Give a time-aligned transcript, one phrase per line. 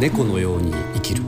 [0.00, 1.22] 猫のように生きる。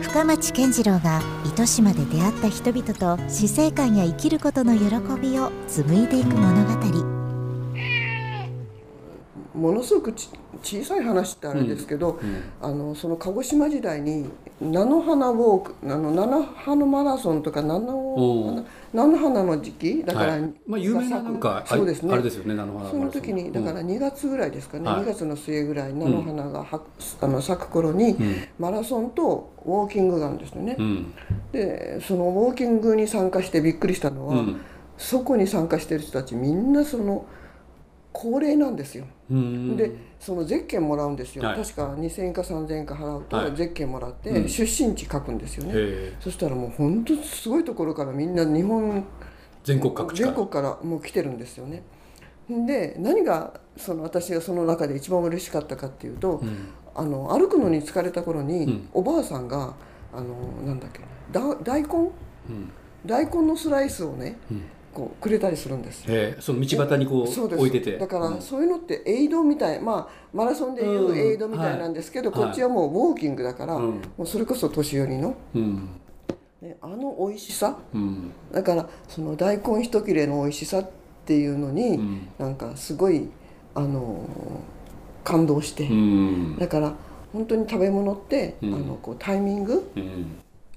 [0.00, 4.84] 深町健次郎が糸島で出会った人々と死生観や生きることの喜
[5.20, 7.15] びを紡いでいく物語。
[9.66, 10.28] ものすごくち
[10.62, 12.20] 小さい話ってあれですけど、
[12.62, 14.28] あのその鹿児島時代に
[14.60, 20.54] 菜の花ウォークあの菜の花マラソンとか菜の菜の花の時期だから、はい。
[20.66, 26.80] まあ、有名ななんかそうですねあれですよね菜の花その時にだから2月ぐらいですかね、2月の末ぐらい菜の花がは、
[27.20, 28.16] あの咲く頃に、
[28.58, 30.76] マラソンとウォーキングがあるんですよね、
[31.50, 34.44] でそのウォーキングに参加してびっくりしたのは、
[34.96, 37.26] そこに参加してる人たちみんなその
[38.12, 39.04] 高齢なんですよ。
[39.28, 49.04] でそのゼッケンもらうんですよ、はい、確か2,000円か3,000円か払うとゼッケンもらって、出身地書くんですよね、そしたらもう本当すごいところからみんな日本
[49.64, 51.82] 全国各地全国からもう来てるんですよね。
[52.48, 59.74] で何がその私がその中で一番嬉しかったかっていうと、うん、あの歩くのに疲れた頃に、うん、おばあさんが
[60.14, 61.00] あのなんだっけ
[61.32, 62.70] 大根、うん、
[63.04, 64.38] 大根のスライスをね、
[64.96, 66.04] こうくれたりするんです。
[66.08, 67.98] えー、その道端にこう置いてて。
[67.98, 75.36] だからそういうのってエイドみたい、まあマラソンでいうエイドみたいなんですけど、こっちはもうウォーキングだから、もうそれこそ年寄りの。
[76.62, 77.76] ね、あの美味しさ、
[78.50, 80.88] だからその大根一切れの美味しさっ
[81.26, 82.00] ていうのに、
[82.38, 83.28] なんかすごい
[83.74, 84.26] あの
[85.22, 85.86] 感動して、
[86.58, 86.94] だから
[87.34, 89.90] 本当に食べ物って、あのこうタイミング、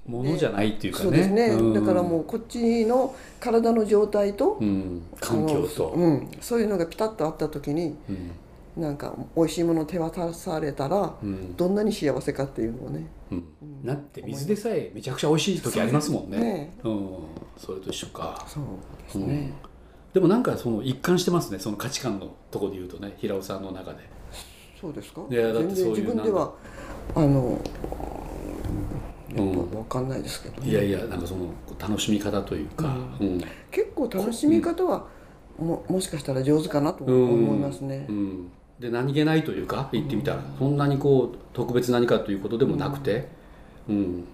[0.09, 1.03] ものじゃないっていうかね。
[1.05, 13.45] そうですね、うん、だからもうこっちの体の状態と、うん、環境と、うん、そういうのがピタッとあった時に、うん、なんか美味しいものを手渡されたら、うん、どんなに幸せかっていうのをね、うん。
[13.85, 16.37] だって水でさえめちゃくちゃ美味しい時ありますもんね。
[16.39, 17.09] ね、うん、
[17.57, 18.43] それと一緒か。
[18.47, 18.63] そう
[19.05, 19.53] ですね、
[20.13, 21.59] でもなんかその一貫してますね。
[21.59, 23.99] その価値観のところで言うとね平尾さんの中で。
[24.81, 25.21] そうですか？
[25.29, 26.53] いやだってそういう自分では
[27.13, 27.59] あの
[29.35, 31.47] 分かんないですけど、ね、いやいやなんかその
[31.79, 33.41] 楽しみ方というか、うん、
[33.71, 35.05] 結構楽しみ方は
[35.57, 38.05] ももしかしたら上手かなと思いますね。
[38.09, 38.51] うん。
[38.79, 43.27] で何気ないというか言ってみたら、そんなにこう特別何かということでもなくて、
[43.89, 44.25] うん。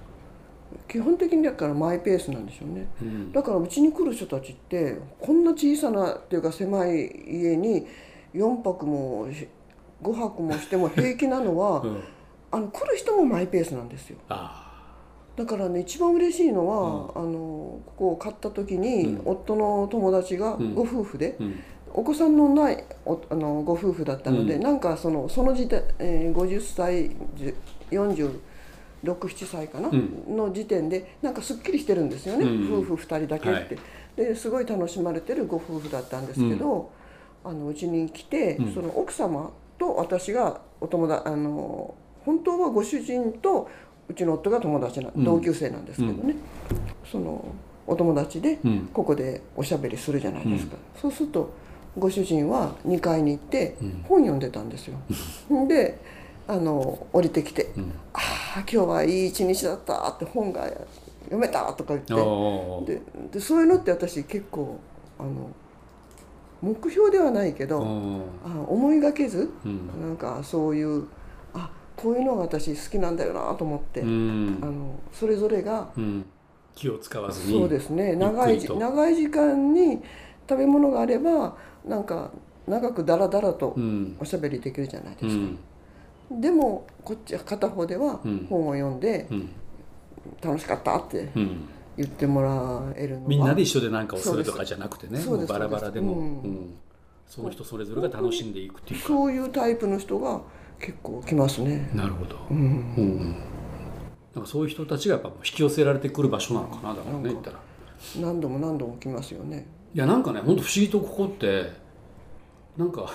[0.87, 7.87] 基本的にだからマイペースなんでしょうね、うん、だからうちに来る人たちってこんな小さなっていうか狭い家に
[8.33, 9.27] 4泊も
[10.03, 12.03] 5泊もしても平気なのは、うん、
[12.51, 14.17] あの来る人もマイペースなんですよ。
[14.27, 14.64] あ
[15.35, 17.39] だからね一番嬉しいのは、うん、あの
[17.85, 21.63] ここを買った時に、うん、夫の友達がご夫婦で、うん、
[21.93, 27.11] お子さんのないおあのご夫婦だったので、うん、なんかそのその時点、えー、50歳
[27.91, 29.89] 467歳かな、
[30.27, 33.51] の時点でなんかすっきりしてるんですよね、夫婦2人だけって。
[33.51, 33.77] はい、
[34.15, 36.91] ですごい楽しまれてるご夫婦だったんですけど、
[37.43, 41.93] あのうちに来て、その奥様と私がお友達あの
[42.25, 43.69] 本当はご主人と
[44.07, 46.35] うちの夫が友達な、同級生なんですけどね、
[47.09, 47.45] その
[47.87, 48.59] お友達で
[48.93, 51.53] ここでおしゃべりするじゃないですか、そうすると
[51.97, 53.75] ご主人は2階に行って
[54.07, 54.97] 本読んでたんですよ。
[55.67, 55.99] で
[56.47, 57.71] あの降りてきて
[58.13, 58.19] 「あ
[58.57, 60.69] あ今日はいい一日だった」って本が
[61.23, 62.93] 読めたとか言って。
[62.93, 63.01] で
[63.31, 64.77] でそういうのって私結構
[65.17, 65.49] あの
[66.61, 67.81] 目標ではないけど
[68.43, 71.05] あ思いがけず、うん、なんかそういう
[71.95, 76.25] こういうのが私好きなんだよなと思って、うん、あのそれぞれが、うん、
[76.75, 78.15] 気を使わずにそうですね。
[78.15, 80.01] 長い長い時間に
[80.47, 82.31] 食べ物があればなんか
[82.67, 83.75] 長くダラダラと
[84.19, 85.43] おしゃべりできるじゃないですか、
[86.31, 88.19] うん、でもこっち片方では
[88.49, 89.27] 本を読んで、
[90.41, 96.41] 楽しかったって言ってもらえるのはみんなで一緒で何かをするとかじゃなくてねバラバラでも、
[97.27, 99.07] その人それぞれが楽しんでいくっていうか。
[99.07, 100.41] そういうタイプの人が
[100.79, 101.89] 結構来ますね。
[101.93, 102.37] なるほど。
[102.51, 102.57] うん。
[102.97, 103.35] うん、
[104.33, 107.59] なんかそういう人たちがやっぱ引き寄せられてくる場所なのかなだからね言ったら。
[108.19, 109.67] 何度も何度も来ますよね。
[109.93, 111.71] いやなんかね本当不思議とここって
[112.77, 113.09] なんか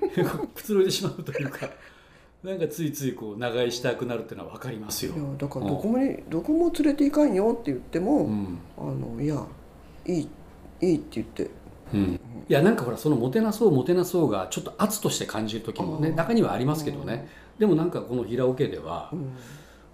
[0.54, 1.68] くつろいでしまうというか。
[2.42, 5.14] なんかついついこう長居したくなるっていうのは分かりますよ。
[5.14, 5.98] いやだからどこも
[6.28, 9.46] どこも連れていかんよって言っても、うん、あのいや
[10.04, 10.28] いい
[10.82, 11.50] いいって言って
[11.94, 19.12] うん、いやなんかほらそのもてなそうもてなそうがちょっと圧として感じる時もね中にはありますけどね、でもなんかこの平尾家では、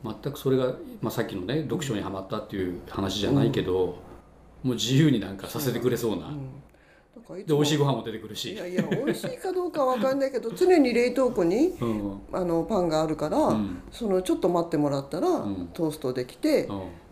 [0.03, 3.99] 全くそれが、まあ、さっきのね読書にはまったっていう話じゃないけど、
[4.63, 6.33] もう自由になんかさせてくれそうな。
[7.29, 8.55] で美味しいご飯も出てくるし。
[8.55, 16.69] いやいや美味しいかどうかわかんないけど常に冷凍庫に、うん、あのパンがあるから、うん、そのちょっと待ってもらったら、うん、トーストできて、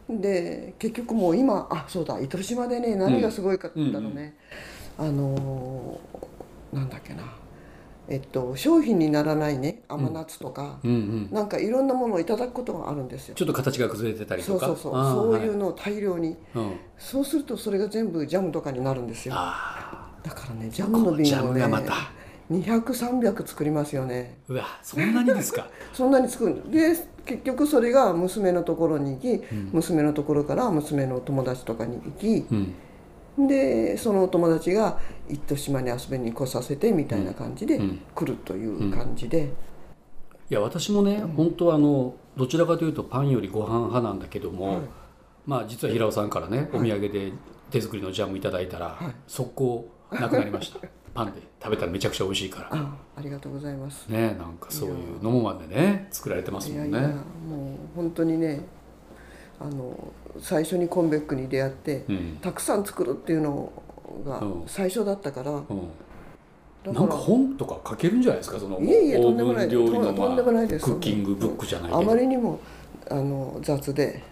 [0.08, 4.34] で結局もう今あそうだ糸島でね何がすごいかったのね、
[4.77, 7.22] うん、あのー、なんだっけな。
[8.10, 11.28] えっと、商品にならないね甘夏とか、うんうん。
[11.30, 13.34] なんかいろんなものをいただくことがあるんですよ。
[13.34, 14.66] ちょっと形が崩れてたりとか。
[14.66, 15.04] そうそうそう。
[15.12, 19.34] そういうはのを大量に、うん、そうするとそれが全部ジャムとかになるんですよ。
[19.36, 21.94] あだからねジャムの瓶をねムがまた。
[22.50, 24.38] 200300作りますよね。
[24.48, 25.68] うわそんなにですか。
[25.92, 26.54] そんなに作る。
[26.54, 26.96] んで
[27.26, 29.42] 結局それが娘のところに行き、
[29.72, 32.74] 娘のところから娘の友達とかに行き、うん
[33.46, 34.98] でそのお友達が
[35.28, 38.00] 糸島に遊びに来させてみたいな感じでうん。
[38.14, 39.52] 来るという感じで、
[40.50, 44.80] いや私もね、本当はあのどちらかというとパンよりご飯派なんだけども、はい。
[45.46, 47.32] まあ実は平尾さんからねお土産で
[47.70, 49.14] 手作りのジャムいただいたら、はい。
[49.26, 50.80] 速攻なくなりました。
[51.14, 52.68] パンで食べたらめちゃくちゃ美味しいから。
[52.72, 54.08] あありがとうございます。
[54.08, 56.98] ねなんかそういうのもまでね作られてますもんね。
[57.00, 57.16] もう
[57.96, 58.62] 本当にね
[59.60, 62.38] あの最初にコンベックに出会って、うん。
[62.40, 63.72] たくさん作るっていうの
[64.24, 64.62] がうん。
[64.66, 65.64] 最初だったから、うん。
[66.84, 68.58] だなんか本とか書けるんじゃないですか？
[68.58, 72.60] そのいえいえとんでもない料理の、クッキングブックじゃないけあどまりにも
[73.10, 74.22] あの雑で。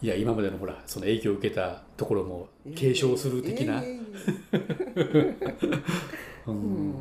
[0.00, 3.80] いや今までのほらその影響を受けたところも継承する的な。
[3.80, 4.00] ね、
[6.46, 6.94] うん。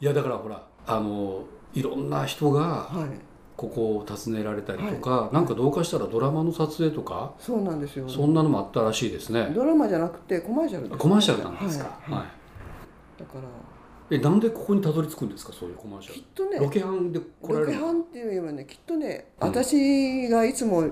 [0.00, 1.44] いやだからほらあの
[1.74, 3.29] いろんな人がはい
[3.60, 8.08] ここを訪ねられたりとか、なんかどうかしたらドラマの撮影とかそうなんですよ。
[8.08, 9.52] そんなのもあったらしいですね。
[9.54, 12.14] ドラマじゃなくてコマーシャルです、コマーシャルなんですか、はい。
[12.14, 12.24] はい。
[13.18, 13.42] だから
[14.10, 15.52] えなんでここにたどり着くんですか？
[15.52, 16.18] そういうコマーシャル。
[16.20, 17.78] きっとねロケハンで来られるの？
[17.78, 19.48] ロケハンっていうよりもねきっとねうん。
[19.48, 20.90] 私がいつもい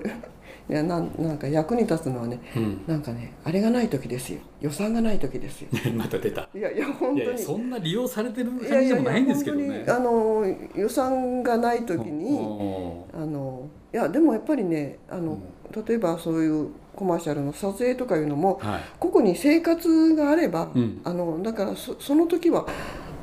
[0.73, 2.81] やなんなんか役に立つのはねうん。
[2.87, 4.39] なんかねあれがない時ですよ。
[4.61, 5.69] 予算がない時ですよ。
[5.95, 6.47] また出た。
[6.55, 7.17] いやいや本当に。
[7.17, 13.21] いやいやそんな利用されてるいや感じでいやいやもないんですけど本当ねにあの予算がない時にうん。
[13.21, 15.39] あのいやでもやっぱりねあの、
[15.87, 18.81] 例えばそういうコマーシャルの撮影とかいうのもはい。
[18.99, 21.01] ここに生活があれば、うん。
[21.03, 22.67] あのだからそその時は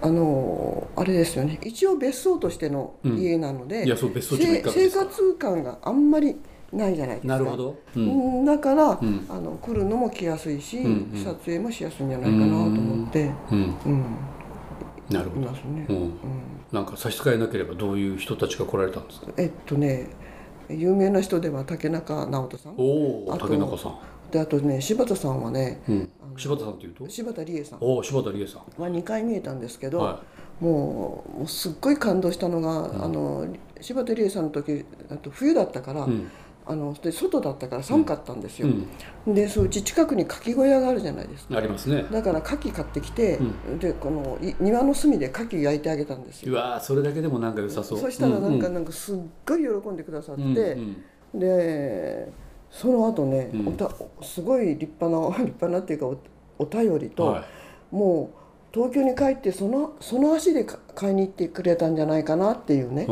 [0.07, 1.59] あのあれですよね。
[1.65, 6.37] 一応別荘としての家なので、いやそう別荘地の一せ生活感があんまり
[6.73, 7.35] ないじゃないですか。
[7.35, 8.43] なるほど、ううん。
[8.43, 9.27] んだから、ん。
[9.29, 11.25] あの来るのも来やすいし、うんうん。
[11.25, 14.05] 撮影もしやすいんじゃないかなと思って、うん、うん、
[15.11, 15.87] いなるほど、ますね。
[15.89, 16.13] うん、うん。
[16.71, 19.33] なんか差し支えなければどういう人たちが来られたんですか？
[19.37, 20.09] えっとね
[20.69, 22.75] 有名な人では竹中直人さん。
[22.77, 23.99] おおあと竹中さん、
[24.33, 27.09] であとね柴田さんはねうん、柴田さんっていうと？
[27.09, 27.79] 柴田理恵さん。
[27.81, 28.83] おお柴田理恵さん。
[28.83, 30.21] は2回見えたんですけど、は
[30.61, 33.47] もうもうすっごい感動したのが、あの
[33.81, 36.31] 柴田理恵さんの時あと冬だったから、うん。
[36.69, 39.35] あので外だったから寒かったんですよ、うん。
[39.35, 41.57] でそううち近くに牡蠣小屋があるじゃないですか。
[41.57, 42.05] ありますね。
[42.11, 43.39] だから牡蠣買ってきて、
[43.77, 46.53] うでこのい庭の隅で牡蠣焼いてあげたんですよ。
[46.53, 48.01] うわーそれだけでもなんか良さそう。
[48.01, 50.97] そしたらなんか、うなんかすっごい喜んでくださって、うん
[51.35, 51.39] うん。
[51.39, 52.33] で
[52.77, 53.69] その後ね、うん。
[53.69, 53.91] おた
[54.23, 56.17] すごい立派な 立派なっていうかお
[56.59, 57.95] お便りと、はい。
[57.95, 63.07] もう東京に帰ってそのその足でか買いに行ってくれたんじゃないかなっていうね、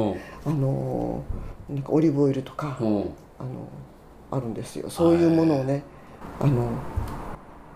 [0.45, 2.87] あのーなんかオリーブオイルとか、うん。
[2.89, 3.03] うん
[3.39, 3.49] あの
[4.31, 4.91] あるんですよ。
[4.91, 5.83] そういうものをね
[6.41, 6.69] あの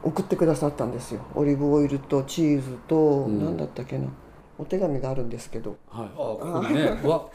[0.02, 1.20] 送ってくださったんですよ。
[1.35, 3.44] オリーブオイルとチーズと、ん。
[3.44, 4.08] 何だったっけな。
[4.58, 5.76] お手紙があるんですけど。
[5.88, 7.26] はい、あここにねうわ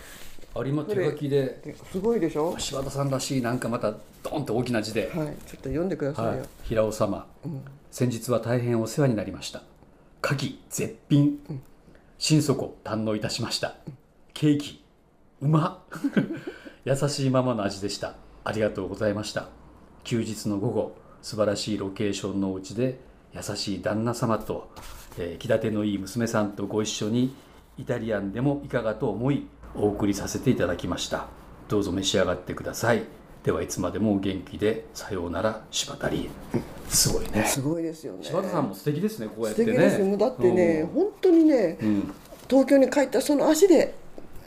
[0.55, 2.55] 有馬手書きでですごいでしょ？
[2.59, 5.09] 柴田さんらしいなんかまたドンと大きな字ではい。
[5.09, 7.27] ちょっと読んでくださいよ、はい、平尾様、
[7.91, 9.63] 先日は大変お世話になりました。
[10.23, 11.39] 牡蠣絶品、
[12.17, 13.75] 心底堪能いたしました。
[14.33, 14.83] ケーキ。
[15.41, 15.99] うまっ。
[16.85, 18.15] 優しいままの味でした。
[18.43, 19.49] ありがとうございました。
[20.03, 22.99] 休日の午後素晴らしいロケーションのお家で
[23.33, 24.69] 優しい旦那様と、
[25.17, 27.35] えー気立てのいい娘さんとご一緒に
[27.77, 31.27] イタリアンでもいかがと思いお送りさせていただきました。
[31.67, 33.03] どうぞ召し上がってください。
[33.43, 36.59] ではいつまでもお元気でさようなら柴田理恵。
[36.89, 37.43] すごいね。
[37.45, 38.19] すごいですよね。
[38.23, 39.73] 柴田さんも素敵ですねこうやってね。
[39.73, 40.17] 素敵ですよ。
[40.17, 42.13] だってね、本当にねうん、うん
[42.49, 43.95] 東京に帰ったその足で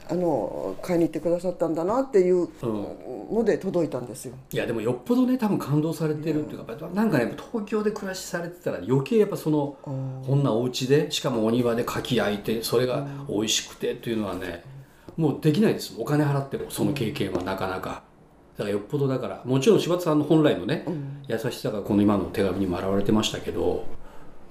[0.09, 4.35] あの買いに行ってくださったんだなっていうので届いたんですよ。
[4.53, 14.63] いやでもよっぽどね多分感動されてるっていうか、やっぱなんかね東京で暮らしされてたら余計やっぱそのこんなお家でしかもお庭で牡蠣焼いてそれが美味しくてっていうのはね
[15.17, 15.95] もうできないです。
[15.97, 18.03] お金払ってもその経験はなかなか。
[18.55, 20.85] だからよっぽどだからもちろん柴田さんの本来のね、
[21.27, 23.85] 優しさがこの今の手紙にも表れてましたけど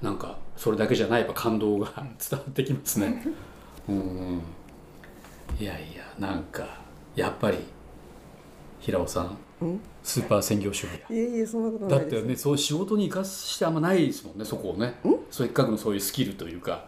[0.03, 3.25] なんかそれだけじゃないやっぱ感動が伝わってきますね。
[3.89, 4.43] うん
[5.59, 6.81] いやいやなんか
[7.15, 7.59] やっぱり
[8.81, 9.81] 平尾さんうん。
[10.03, 11.17] スーパー専業主婦や。
[11.17, 12.17] いえいえそんなことだないです。
[12.17, 15.01] ってねそう仕事に生かしてあんまないですもんねそこをね。
[15.31, 16.87] せっかくのそういうスキルというか、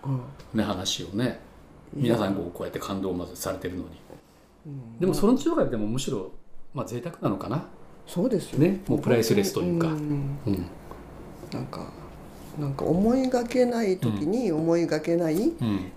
[0.54, 1.40] ね話をね
[1.94, 3.88] 皆さんこうこうやって感動をまずされてるのに、
[5.00, 6.30] でもその中ででもむしろ
[6.74, 7.66] まあ贅沢なのかな。
[8.06, 8.60] そうですよ。
[8.60, 8.80] ね。
[8.86, 9.88] もうプライスレスというか。
[9.88, 9.90] ん。
[10.46, 10.66] うん。
[11.52, 11.90] なんか
[12.58, 15.52] なんか思いがけない時に思いがけない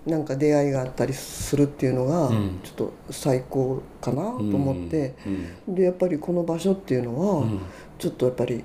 [0.06, 2.36] なんか出会いがあったりするっていうのがちょ
[2.70, 5.14] っと最高かなと思って。
[5.66, 7.46] でやっぱりこの場所っていうのは
[7.98, 8.62] ちょっとやっぱり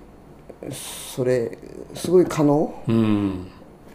[0.72, 1.58] それ
[1.96, 2.74] すごい可能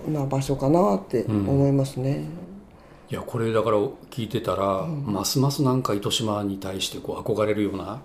[0.08, 2.24] な場所かなって思いますね。
[3.12, 3.76] いやこれだから
[4.11, 8.00] 聞いてたら、うん、ますますなんか糸島に対してこう憧れるような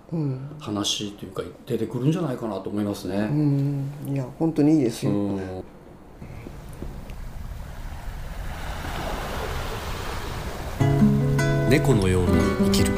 [0.60, 3.16] 話というか出てくるんじゃないかなと思いますね。
[3.16, 5.12] うん、いや本当にいいですよ。
[11.70, 12.97] 猫のように生きる